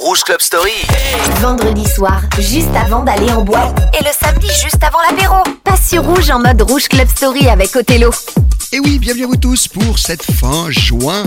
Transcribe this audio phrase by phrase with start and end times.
[0.00, 0.72] Rouge Club Story.
[1.42, 3.78] Vendredi soir, juste avant d'aller en boîte.
[4.00, 5.36] Et le samedi, juste avant l'apéro.
[5.62, 8.10] Passe sur Rouge en mode Rouge Club Story avec Othello.
[8.72, 11.24] Et oui, bienvenue à vous tous pour cette fin juin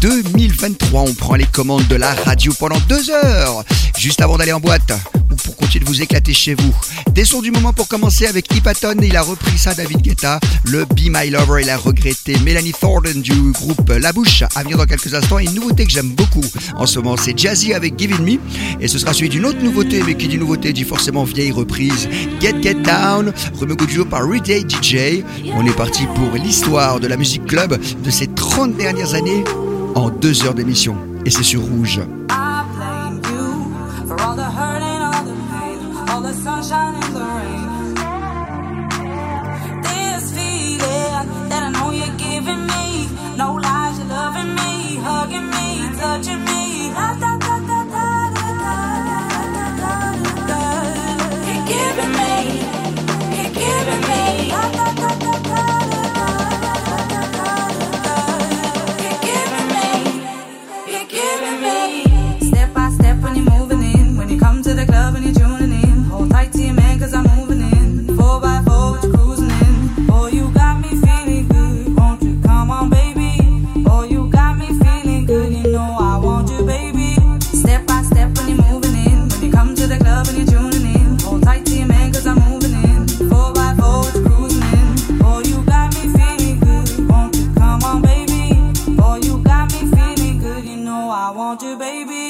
[0.00, 1.00] 2023.
[1.00, 3.64] On prend les commandes de la radio pendant deux heures,
[3.98, 4.92] juste avant d'aller en boîte
[5.34, 6.74] ou pour continuer de vous éclater chez vous.
[7.12, 10.84] Des sons du moment pour commencer avec Hippaton, il a repris ça David Guetta, le
[10.84, 14.86] Be My Lover, il a regretté Melanie Thornton du groupe La Bouche, à venir dans
[14.86, 15.38] quelques instants.
[15.38, 16.44] Et une nouveauté que j'aime beaucoup
[16.76, 18.38] en ce moment, c'est Jazzy avec Giving Me.
[18.80, 22.08] Et ce sera suivi d'une autre nouveauté, mais qui dit nouveauté dit forcément vieille reprise.
[22.40, 25.22] Get Get Down, remue duo par Day DJ.
[25.54, 29.44] On est parti pour l'histoire de la musique club de ces 30 dernières années
[29.94, 30.96] en deux heures d'émission.
[31.26, 32.00] Et c'est sur Rouge.
[91.54, 92.23] want you, baby.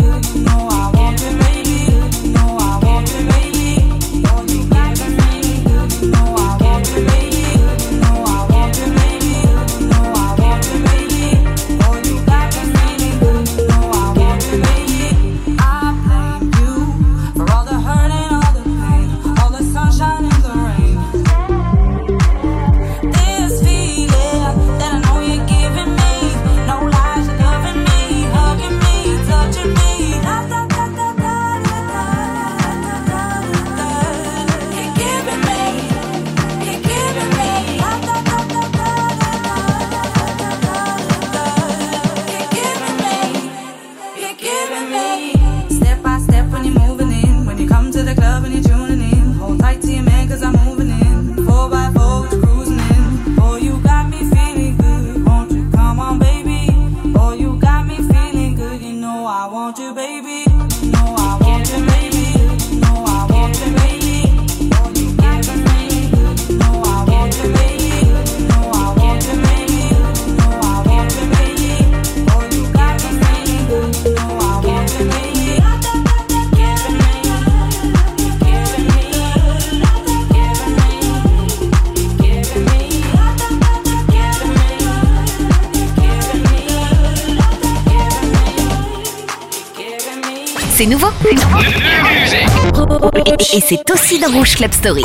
[93.77, 95.05] C'est aussi dans Rouge Club Story.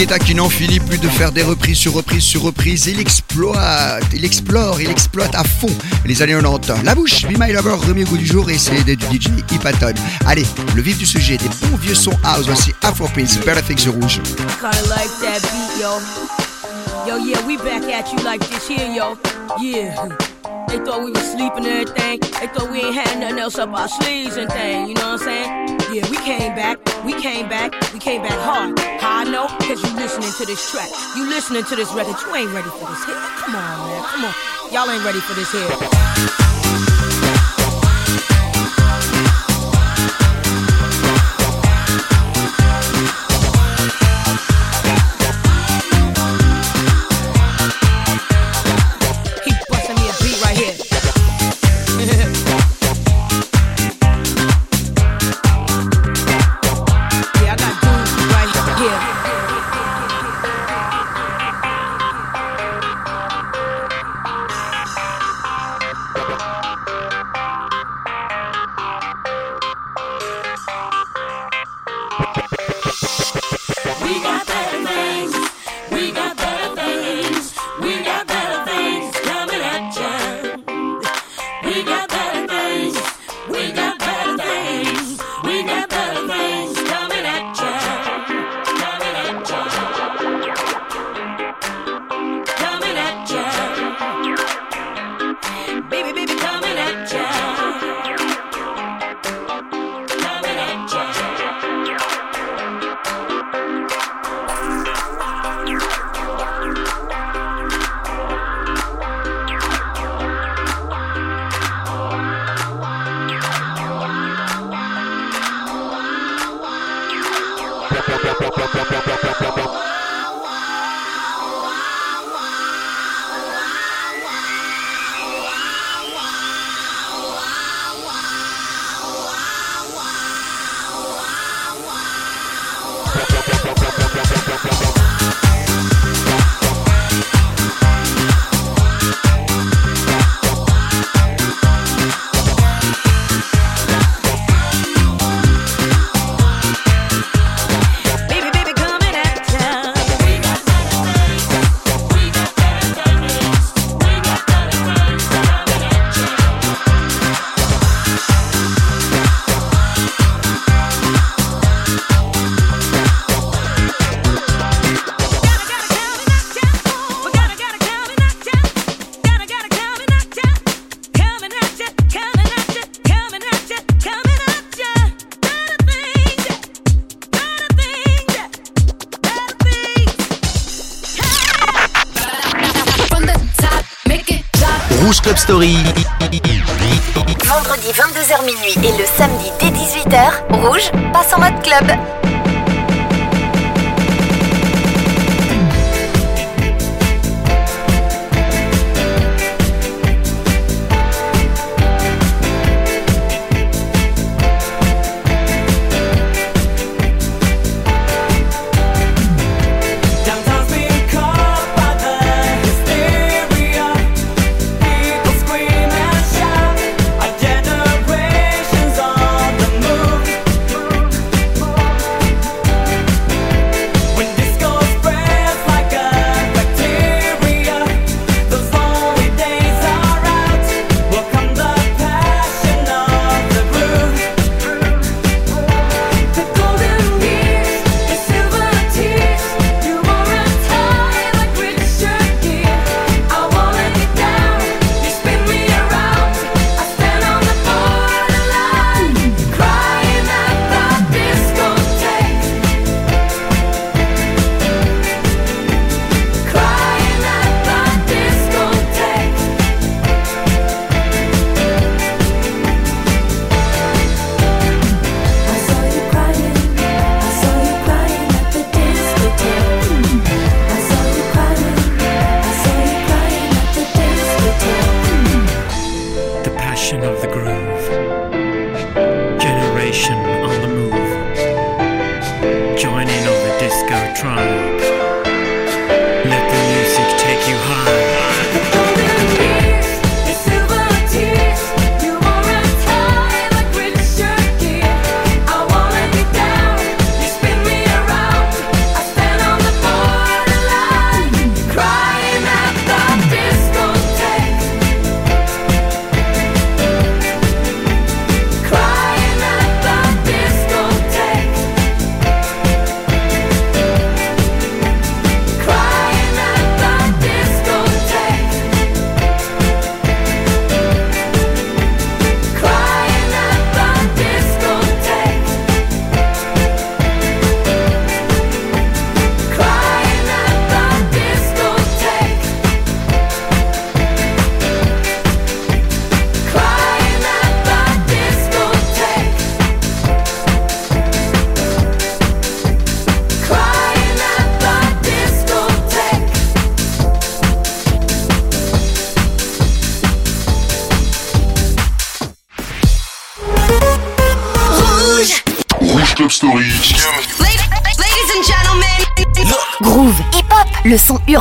[0.00, 2.86] Guetta qui n'en finit plus de faire des reprises sur reprises sur reprises.
[2.86, 5.68] Il exploite, il explore, il exploite à fond
[6.06, 6.84] les années 90.
[6.84, 9.92] La bouche, Be My Lover, remis au goût du jour et c'est du DJ Hypaton.
[10.24, 14.22] Allez, le vif du sujet, des bons vieux sons house, voici Afro Prince, Perfect Rouge.
[17.06, 19.18] Yo, yeah, we back at you like this here, yo.
[19.60, 20.08] Yeah.
[20.68, 22.20] They thought we was sleeping and everything.
[22.40, 24.88] They thought we ain't had nothing else up our sleeves and thing.
[24.88, 25.78] You know what I'm saying?
[25.92, 26.89] Yeah, we came back.
[27.04, 27.72] We came back.
[27.92, 28.78] We came back hard.
[29.00, 29.46] How I know?
[29.66, 30.88] Cause you listening to this track.
[31.16, 32.16] You listening to this record.
[32.26, 33.16] You ain't ready for this hit.
[33.16, 34.04] Come on, man.
[34.04, 34.34] Come on.
[34.72, 36.49] Y'all ain't ready for this hit.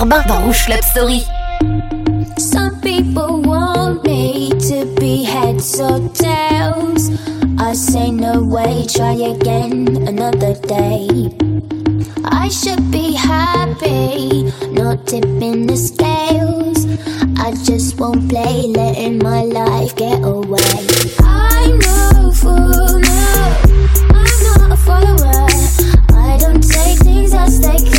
[0.10, 1.24] Urbain dans Rouge Club Story.
[2.38, 7.12] Some people want me to be heads or tails.
[7.60, 11.30] I say no way, try again another day.
[12.24, 16.86] I should be happy, not tipping the scales.
[17.38, 20.88] I just won't play, letting my life get away.
[21.20, 23.58] I'm no fool, no,
[24.16, 25.48] I'm not a follower.
[26.14, 27.99] I don't take things as they come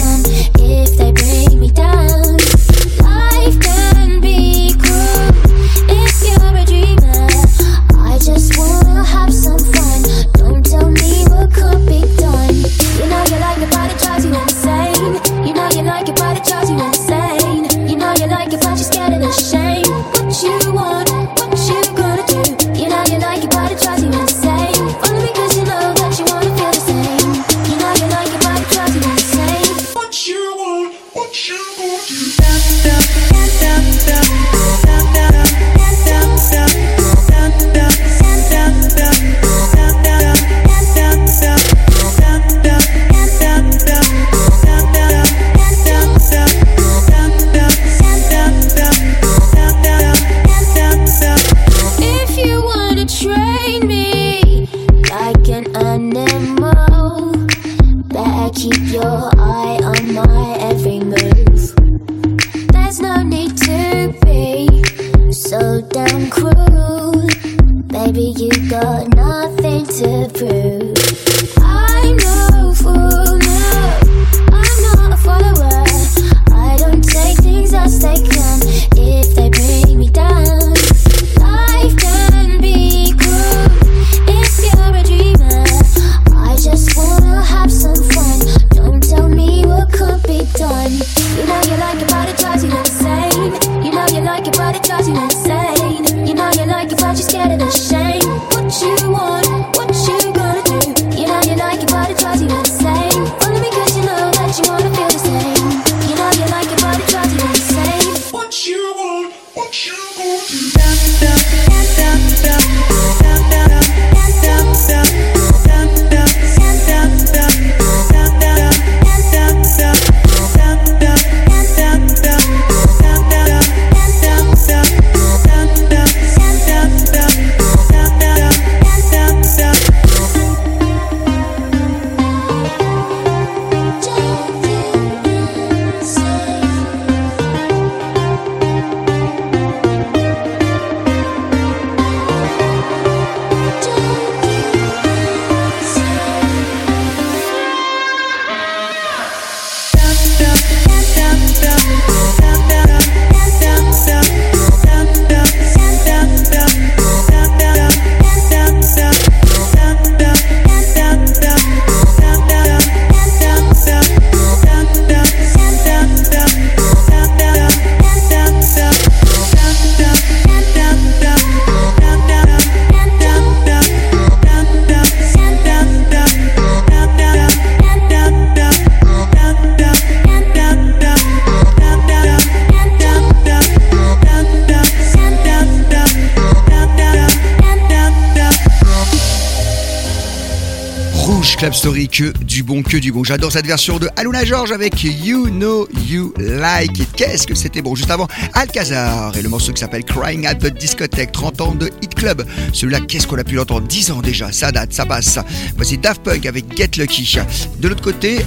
[193.31, 197.13] J'adore cette version de Aluna George avec You Know You Like It.
[197.15, 197.95] Qu'est-ce que c'était bon.
[197.95, 201.93] Juste avant, Alcazar et le morceau qui s'appelle Crying at the Discotheque, 30 ans de
[202.03, 202.45] Hit Club.
[202.73, 205.39] Celui-là, qu'est-ce qu'on a pu l'entendre 10 ans déjà, ça date, ça passe.
[205.77, 207.39] Voici Daft Punk avec Get Lucky.
[207.79, 208.41] De l'autre côté,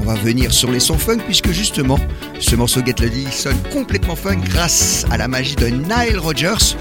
[0.00, 1.98] on va venir sur les sons funk puisque justement,
[2.38, 6.76] ce morceau Get Lucky sonne complètement funk grâce à la magie de Nile Rodgers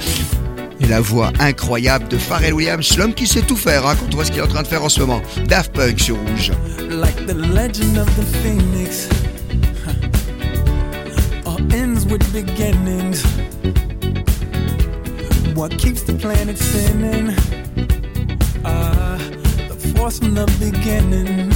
[0.79, 4.15] et la voix incroyable de Pharrell Williams, l'homme qui sait tout faire hein, quand on
[4.15, 5.21] voit ce qu'il est en train de faire en ce moment.
[5.47, 6.51] Daft Punk sur Rouge.
[6.89, 9.09] Like the legend of the phoenix,
[11.45, 13.23] all ends with beginnings.
[15.55, 17.35] What keeps the planet spinning?
[18.63, 19.17] Ah,
[19.67, 21.51] the force from the beginning.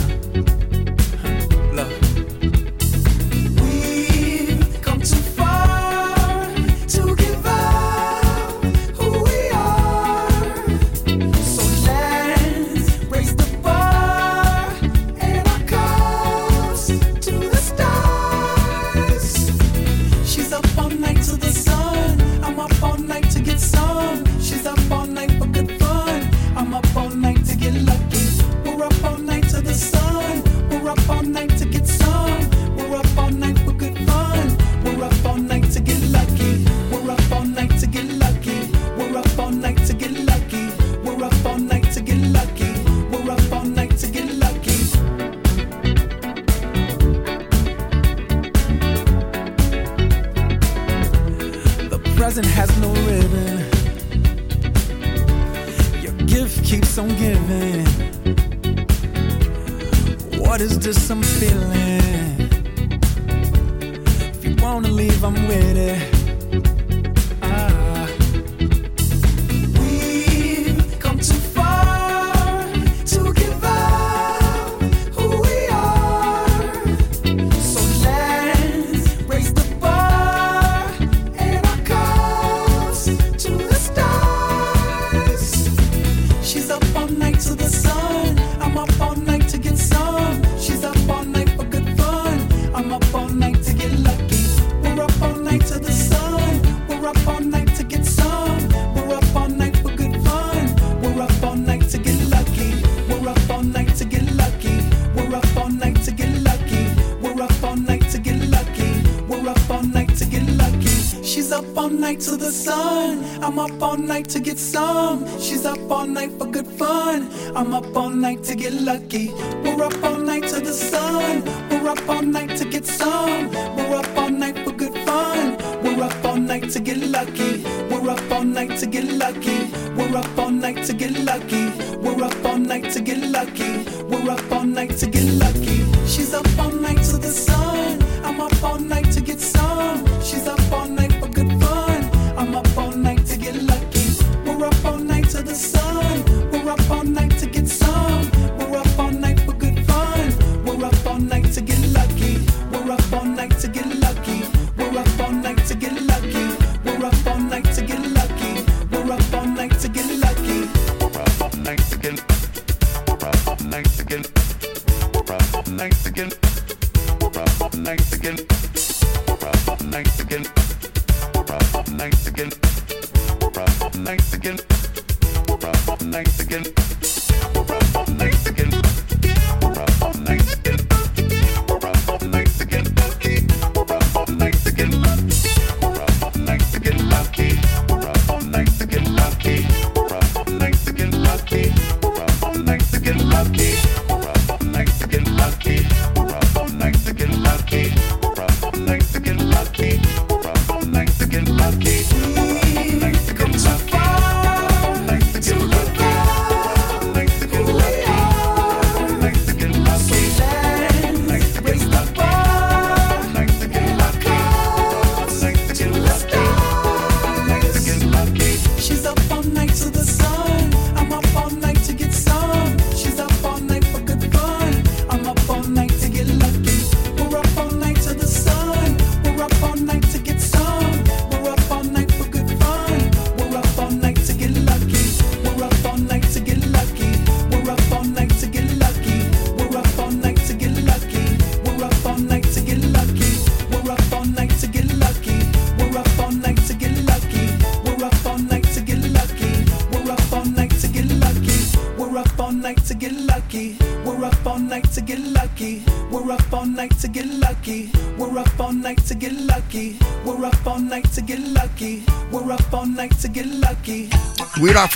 [114.33, 115.27] to get some.
[115.39, 117.29] She's up all night for good fun.
[117.55, 119.22] I'm up all night to get lucky.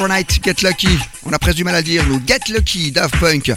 [0.05, 0.99] Night, get lucky.
[1.25, 2.21] On a presque du mal à dire, nous.
[2.25, 3.51] Get lucky, Daft Punk.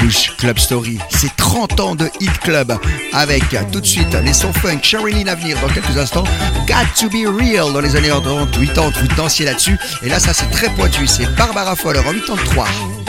[0.00, 2.76] Rouge Club Story, c'est 30 ans de Hit Club
[3.12, 6.24] avec tout de suite les sons funk, Sherilyn à venir dans quelques instants,
[6.66, 10.32] Got to be real dans les années 30, 80, vous dansiez là-dessus et là ça
[10.32, 12.99] c'est très pointu, c'est Barbara Foller en 83.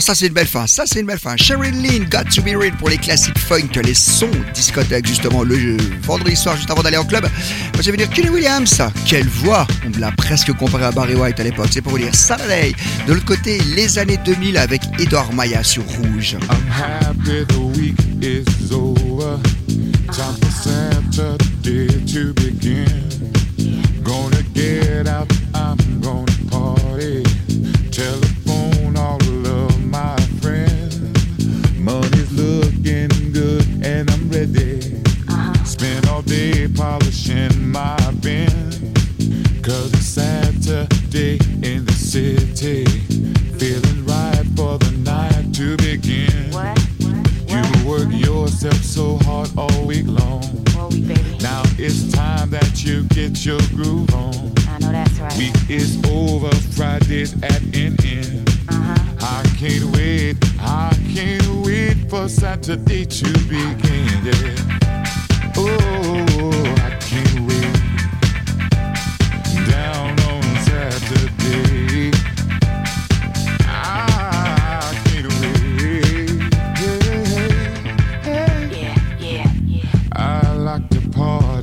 [0.00, 1.36] Ah, ça c'est une belle fin, ça c'est une belle fin.
[1.36, 5.76] Sheryl Lynn, Got to be real pour les classiques funk, les sons discothèque justement le
[6.00, 7.28] vendredi soir juste avant d'aller en club.
[7.74, 11.42] Moi vais dire Kenny Williams, quelle voix On l'a presque comparé à Barry White à
[11.42, 12.72] l'époque, c'est pour vous dire Saturday.
[13.06, 16.38] De l'autre côté, les années 2000 avec Edouard Maya sur Rouge.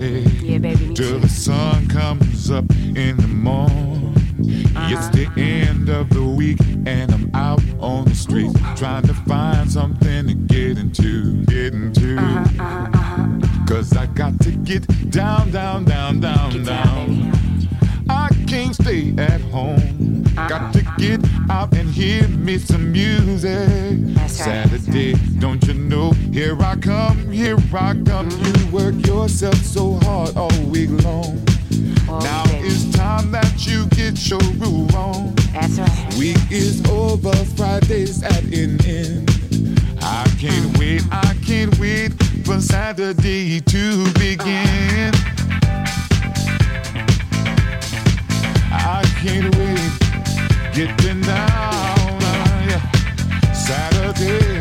[0.08, 2.66] Party Yeah, baby, till the sun comes up
[2.96, 4.14] in the morning.
[4.40, 5.12] It's uh-huh.
[5.12, 10.28] the end of the week and I'm out on the street trying to find something
[10.28, 12.18] to get into, get into.
[12.18, 17.32] Uh-huh, uh-huh, Cause I got to get down, down, down, down, Get down.
[17.32, 17.70] down.
[18.10, 19.97] I can't stay at home.
[20.98, 23.52] Get out and hear me some music.
[24.16, 26.12] That's right, Saturday, don't you know?
[26.34, 28.30] Here I come, here I come.
[28.32, 31.46] You work yourself so hard all week long.
[32.08, 35.36] Now it's time that you get your groove on.
[35.54, 36.16] That's right.
[36.18, 39.30] Week is over, Friday's at an end.
[40.02, 42.14] I can't wait, I can't wait
[42.44, 45.14] for Saturday to begin.
[48.72, 50.07] I can't wait,
[50.78, 52.22] getting down,
[52.70, 52.92] yeah.
[53.52, 54.57] Saturday,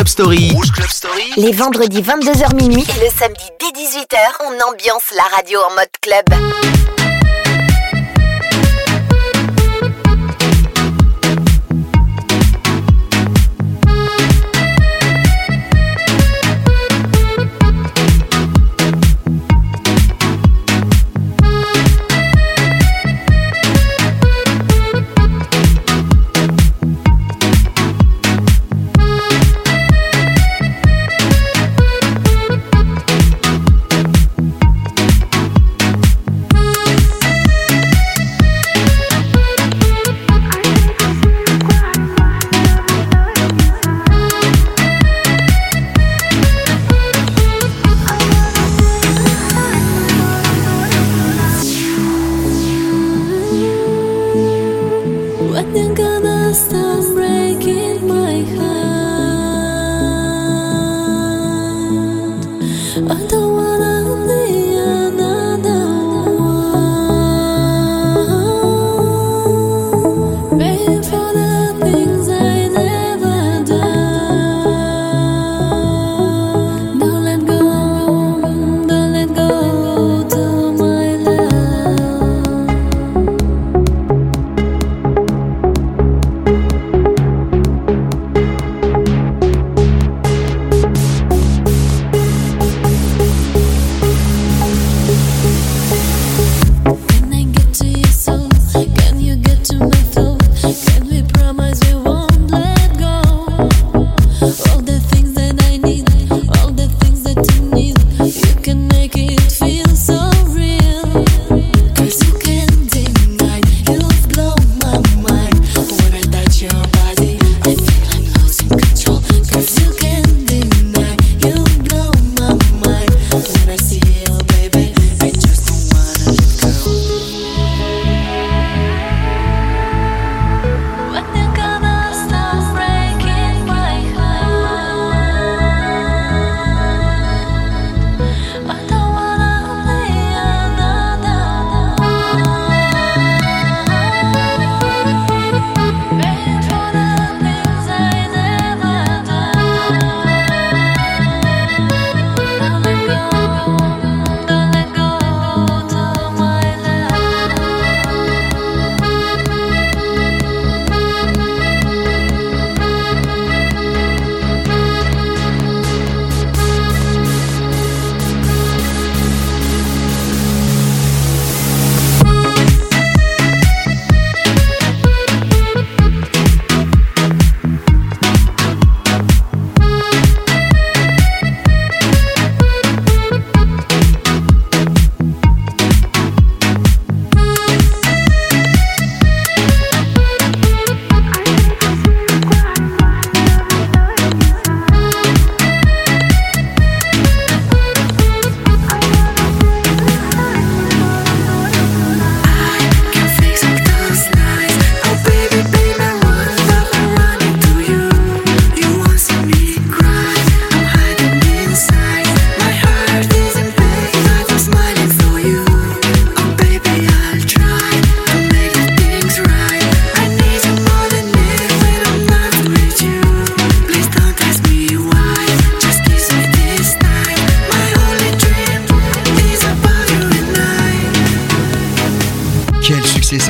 [0.00, 0.52] yeah.
[0.54, 1.32] Rouge Club Story.
[1.36, 5.88] Les vendredis 22h minuit et le samedi dès 18h, on ambiance la radio en mode
[6.00, 6.69] club.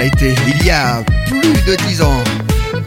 [0.05, 2.25] été il y a plus de 10 ans,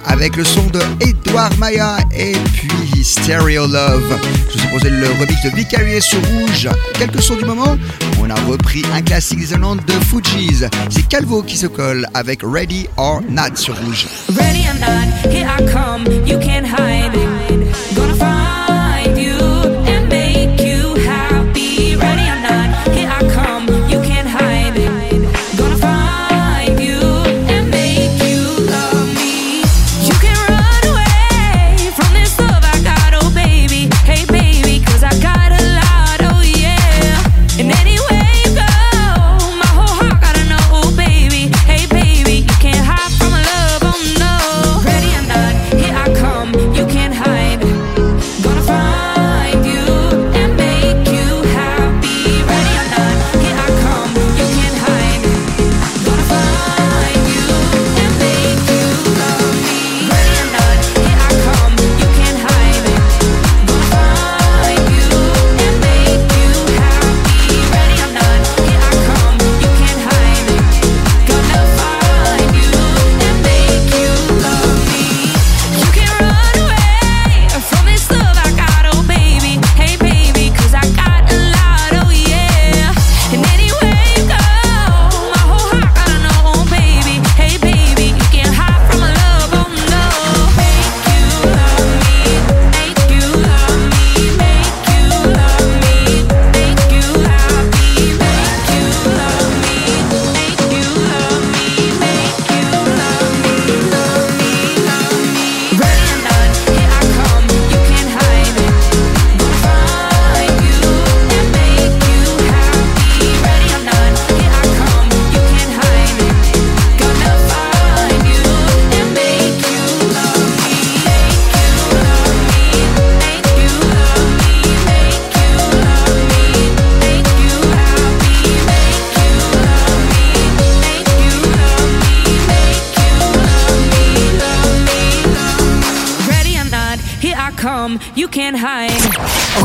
[0.05, 4.19] avec le son de Edouard Maya et puis Stereo Love.
[4.51, 6.69] Je vous ai posé le remix de Vicarious sur Rouge.
[6.97, 7.77] Quelques sons du moment,
[8.21, 10.65] on a repris un classique des de Fujis.
[10.89, 14.07] C'est Calvo qui se colle avec Ready or Not sur Rouge.
[14.35, 17.22] Ready or not, here I come, you can't hide.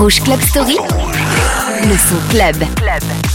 [0.09, 0.79] Rouge Club Story.
[1.87, 2.57] Le son club.
[2.77, 3.28] club.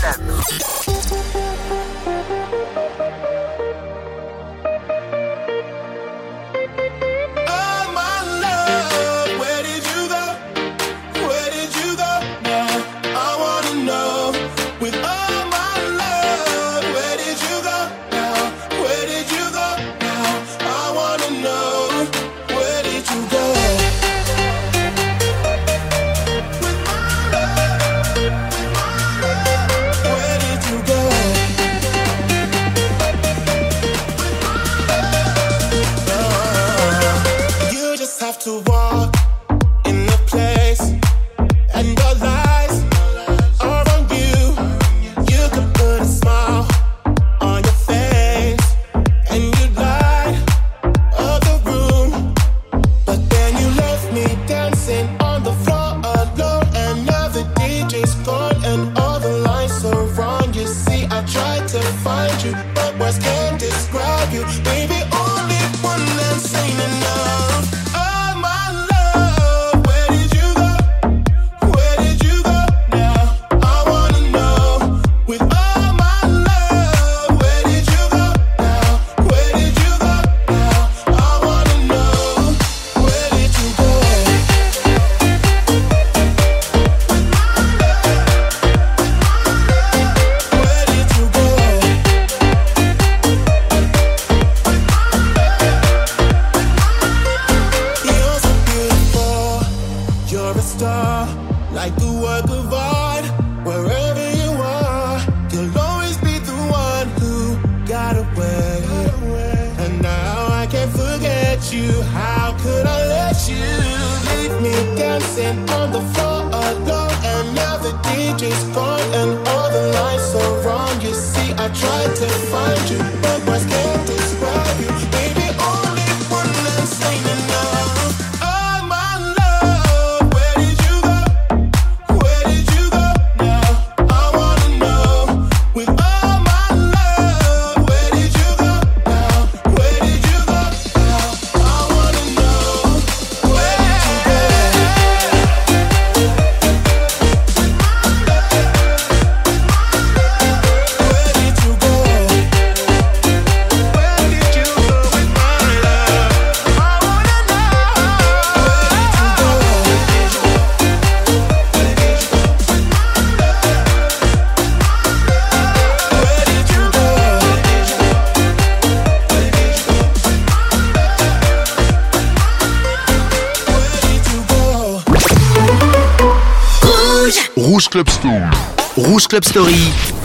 [178.97, 179.75] Rouge Club Story.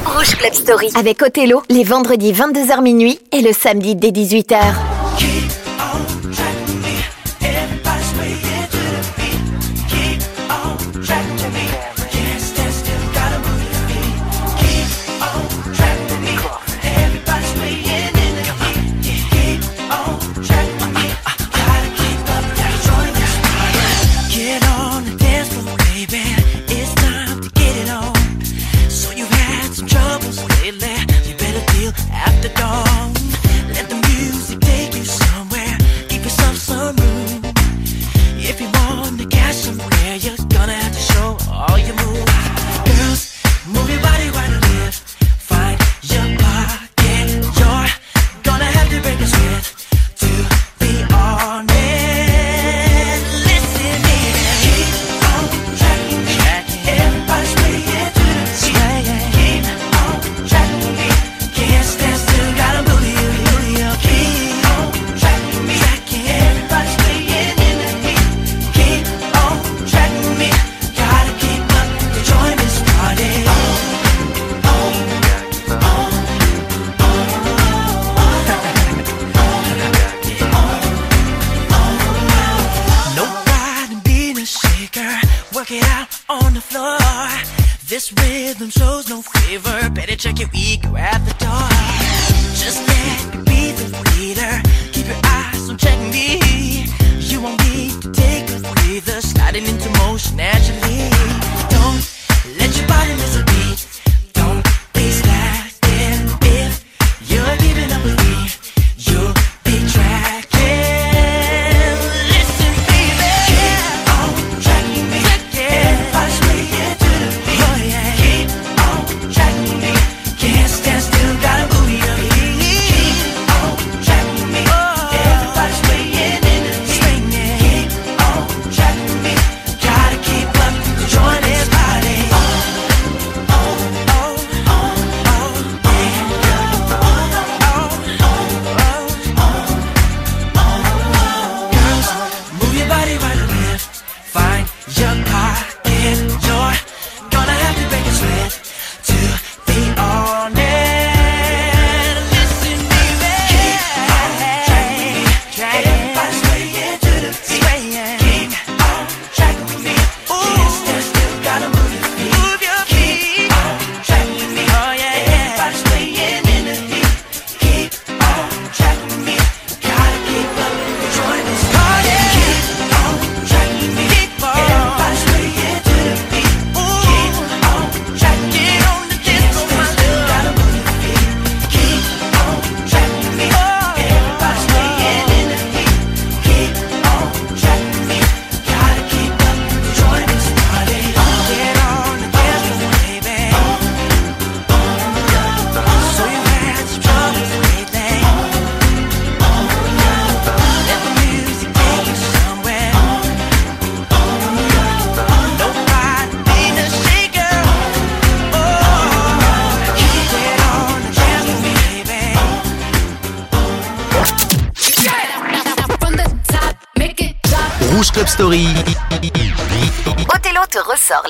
[0.06, 0.88] Rouge Club Story.
[0.94, 4.87] Avec Othello, les vendredis 22h minuit et le samedi dès 18h.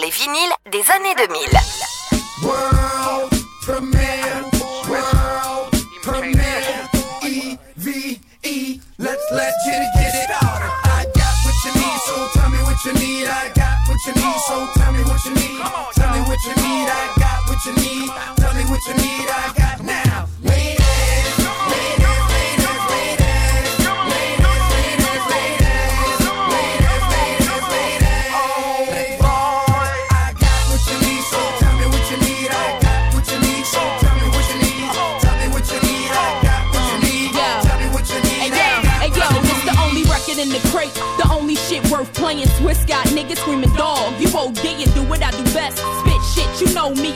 [0.08, 0.57] les vinyles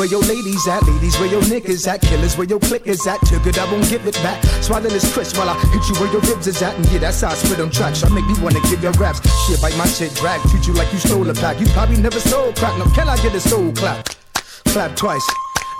[0.00, 3.20] where your ladies at, ladies where your niggas at, killers where your click is at.
[3.26, 4.42] Took it, I won't give it back.
[4.64, 6.74] Swallow this crisp while I hit you where your ribs is at.
[6.74, 8.02] And yeah, that's how I spit on tracks.
[8.02, 9.20] I make me wanna give you raps.
[9.44, 11.60] Shit, bite my shit, drag, treat you like you stole a pack.
[11.60, 12.78] You probably never sold crack.
[12.78, 14.08] Now can I get a soul clap?
[14.72, 15.26] Clap twice.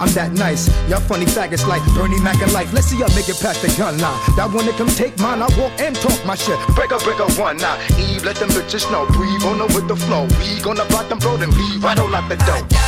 [0.01, 0.68] I'm that nice.
[0.91, 2.75] Y'all funny faggots like Bernie Mac and life.
[2.75, 4.21] Let's see y'all make it past the gun line.
[4.37, 6.61] That wanna come take mine, I walk and talk my shit.
[6.77, 7.81] Break up, break up one now.
[7.97, 9.07] Eve, let them bitches know.
[9.16, 10.29] Breathe on them with the flow.
[10.45, 12.80] We gonna block them, bro, then leave right on out the door.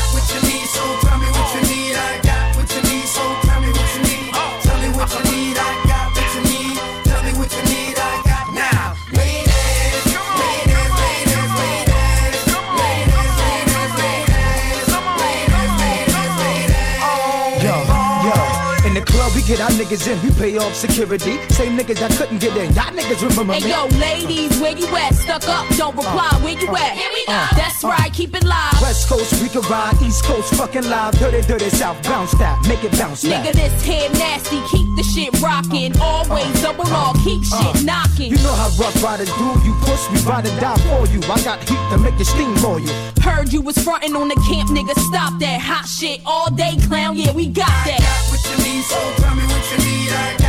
[19.52, 20.16] Get our niggas in.
[20.24, 21.36] We pay off security.
[21.52, 22.72] Same niggas that couldn't get in.
[22.72, 23.60] Y'all niggas remember me?
[23.60, 23.70] Hey me.
[23.70, 25.14] yo, ladies, where you at?
[25.14, 26.30] Stuck up, don't reply.
[26.42, 26.92] Where you at?
[26.96, 27.56] Here we uh, go.
[27.56, 28.80] That's right, keep it live.
[28.80, 30.00] West Coast, we can ride.
[30.00, 31.18] East Coast, fucking live.
[31.18, 32.02] Dirty, dirty South.
[32.04, 32.56] Bounce that.
[32.66, 33.44] Make it bounce back.
[33.44, 34.60] Nigga, this here nasty.
[34.72, 35.92] Keep the shit rocking.
[36.00, 37.12] Always double R.
[37.24, 38.30] Keep uh, shit knocking.
[38.32, 39.48] You know how rough riders do.
[39.68, 41.20] You push, me, ride and die for you.
[41.28, 42.92] I got heat to make you steam for you.
[43.20, 44.98] Heard you was frontin' on the camp, nigga.
[45.12, 47.16] Stop that hot shit all day, clown.
[47.16, 48.00] Yeah, we got that.
[48.32, 49.41] what you need, so tell me what you need.
[49.41, 49.41] I got
[50.12, 50.41] Music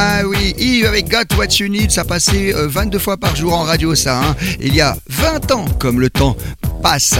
[0.00, 3.52] Ah oui, Yves avec Got What You Need, ça passait euh, 22 fois par jour
[3.52, 4.36] en radio ça, hein.
[4.60, 6.36] il y a 20 ans, comme le temps
[6.84, 7.16] passe,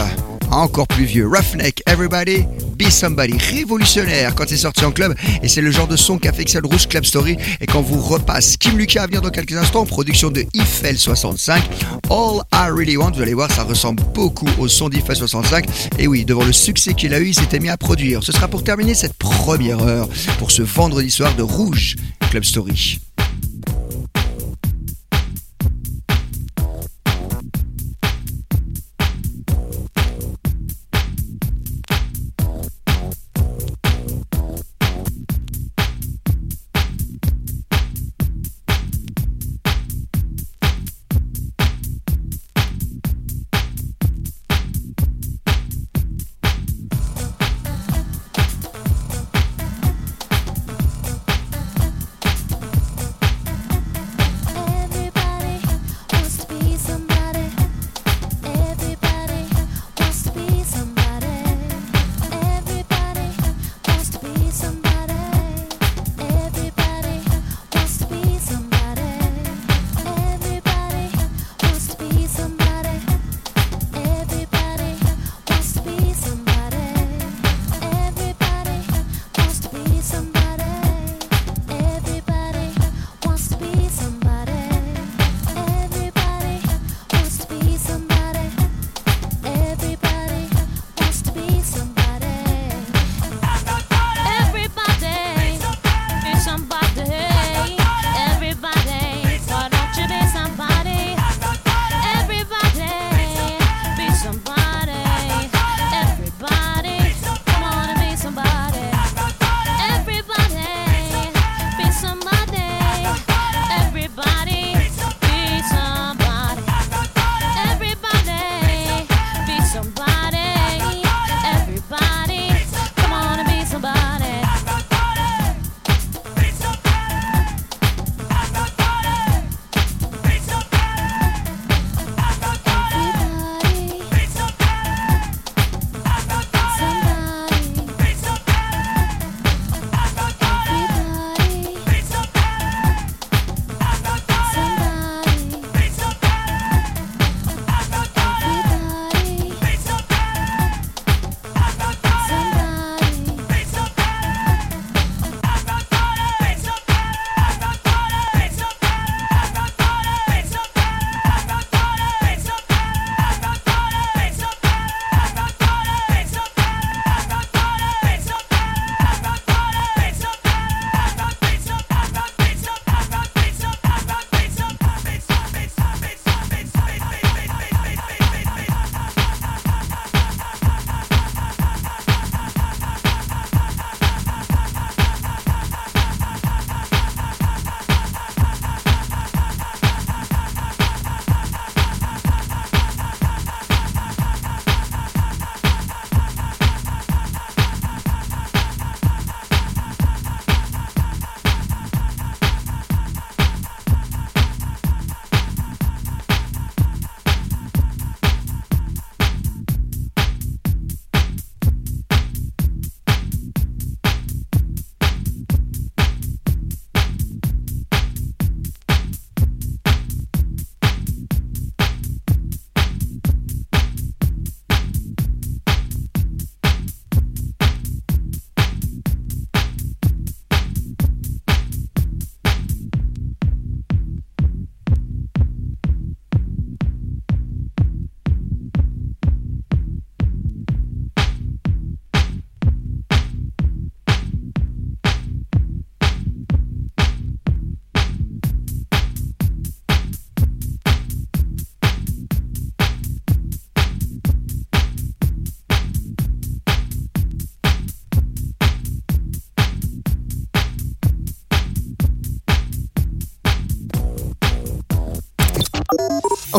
[0.49, 1.27] encore plus vieux.
[1.27, 2.45] Roughneck, Everybody,
[2.77, 5.13] Be Somebody, révolutionnaire quand c'est sorti en club,
[5.43, 7.99] et c'est le genre de son qu'a fait Excel Rouge Club Story, et quand vous
[7.99, 11.61] repasse Kim Lucas à venir dans quelques instants, production de Eiffel 65,
[12.09, 15.65] All I Really Want, vous allez voir, ça ressemble beaucoup au son d'Eiffel 65,
[15.97, 18.23] et oui, devant le succès qu'il a eu, il s'était mis à produire.
[18.23, 20.07] Ce sera pour terminer cette première heure,
[20.37, 21.97] pour ce vendredi soir de Rouge
[22.29, 23.08] Club Story.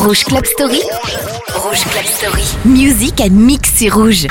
[0.01, 0.80] Rouge Club Story.
[1.62, 2.42] Rouge Club Story.
[2.64, 4.26] Music and mix sur Rouge.